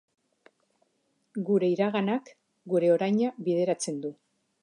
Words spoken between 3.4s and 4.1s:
bideratzen